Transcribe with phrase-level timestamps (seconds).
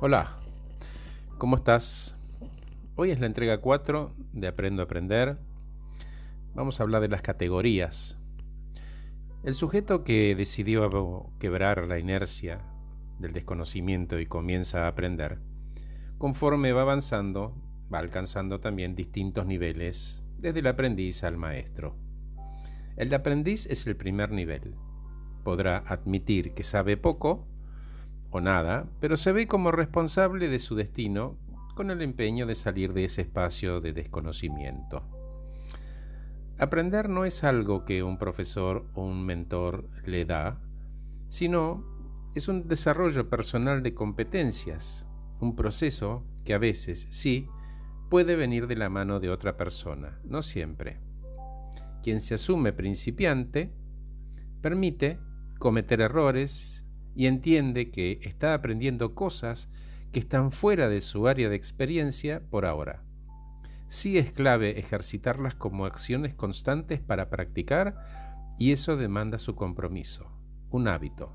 [0.00, 0.38] Hola,
[1.38, 2.16] ¿cómo estás?
[2.94, 5.38] Hoy es la entrega 4 de Aprendo a Aprender.
[6.54, 8.16] Vamos a hablar de las categorías.
[9.42, 12.60] El sujeto que decidió quebrar la inercia
[13.18, 15.40] del desconocimiento y comienza a aprender,
[16.16, 17.60] conforme va avanzando,
[17.92, 21.96] va alcanzando también distintos niveles, desde el aprendiz al maestro.
[22.96, 24.76] El aprendiz es el primer nivel.
[25.42, 27.47] Podrá admitir que sabe poco,
[28.30, 31.36] o nada, pero se ve como responsable de su destino
[31.74, 35.02] con el empeño de salir de ese espacio de desconocimiento.
[36.58, 40.60] Aprender no es algo que un profesor o un mentor le da,
[41.28, 41.84] sino
[42.34, 45.06] es un desarrollo personal de competencias,
[45.40, 47.48] un proceso que a veces sí
[48.10, 50.98] puede venir de la mano de otra persona, no siempre.
[52.02, 53.72] Quien se asume principiante
[54.60, 55.20] permite
[55.58, 56.84] cometer errores
[57.18, 59.68] y entiende que está aprendiendo cosas
[60.12, 63.02] que están fuera de su área de experiencia por ahora.
[63.88, 67.96] Sí es clave ejercitarlas como acciones constantes para practicar
[68.56, 70.30] y eso demanda su compromiso,
[70.70, 71.32] un hábito.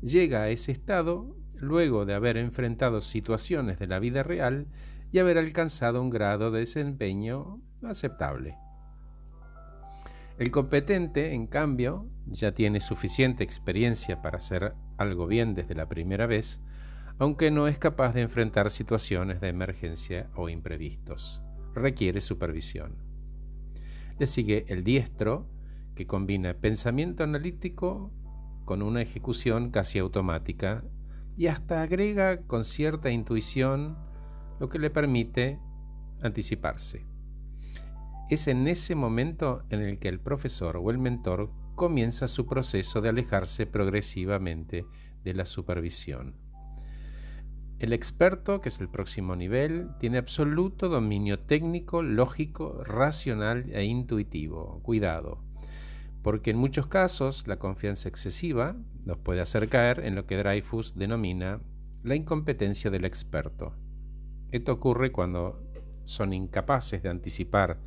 [0.00, 4.66] Llega a ese estado luego de haber enfrentado situaciones de la vida real
[5.12, 8.56] y haber alcanzado un grado de desempeño aceptable.
[10.42, 16.26] El competente, en cambio, ya tiene suficiente experiencia para hacer algo bien desde la primera
[16.26, 16.60] vez,
[17.20, 21.44] aunque no es capaz de enfrentar situaciones de emergencia o imprevistos.
[21.76, 22.96] Requiere supervisión.
[24.18, 25.46] Le sigue el diestro,
[25.94, 28.10] que combina pensamiento analítico
[28.64, 30.82] con una ejecución casi automática
[31.36, 33.96] y hasta agrega con cierta intuición
[34.58, 35.60] lo que le permite
[36.20, 37.11] anticiparse.
[38.32, 43.02] Es en ese momento en el que el profesor o el mentor comienza su proceso
[43.02, 44.86] de alejarse progresivamente
[45.22, 46.34] de la supervisión.
[47.78, 54.80] El experto, que es el próximo nivel, tiene absoluto dominio técnico, lógico, racional e intuitivo.
[54.82, 55.44] Cuidado,
[56.22, 60.96] porque en muchos casos la confianza excesiva nos puede hacer caer en lo que Dreyfus
[60.96, 61.60] denomina
[62.02, 63.74] la incompetencia del experto.
[64.52, 65.62] Esto ocurre cuando
[66.04, 67.78] son incapaces de anticipar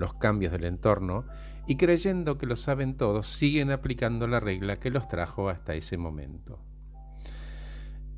[0.00, 1.26] los cambios del entorno
[1.66, 5.96] y creyendo que lo saben todos, siguen aplicando la regla que los trajo hasta ese
[5.96, 6.58] momento.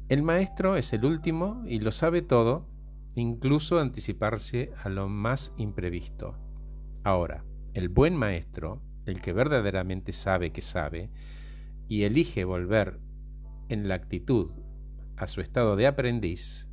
[0.09, 2.67] El maestro es el último y lo sabe todo,
[3.15, 6.39] incluso anticiparse a lo más imprevisto.
[7.05, 7.45] Ahora,
[7.75, 11.11] el buen maestro, el que verdaderamente sabe que sabe,
[11.89, 13.01] y elige volver
[13.69, 14.53] en la actitud
[15.17, 16.69] a su estado de aprendiz,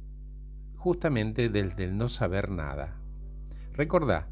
[0.76, 3.02] justamente desde el no saber nada.
[3.74, 4.30] Recordá,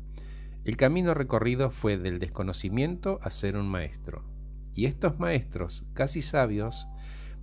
[0.68, 4.26] el camino recorrido fue del desconocimiento a ser un maestro.
[4.74, 6.88] Y estos maestros, casi sabios,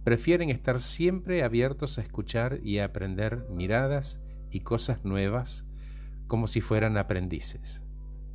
[0.04, 4.20] prefieren estar siempre abiertos a escuchar y aprender miradas
[4.50, 5.64] y cosas nuevas
[6.26, 7.82] como si fueran aprendices.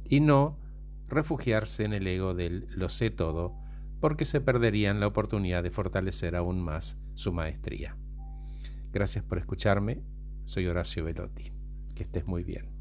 [0.06, 0.60] Y no
[1.08, 3.56] refugiarse en el ego del lo sé todo,
[4.00, 7.96] porque se perderían la oportunidad de fortalecer aún más su maestría.
[8.92, 10.02] Gracias por escucharme.
[10.46, 11.52] Soy Horacio Velotti.
[11.94, 12.79] Que estés muy bien.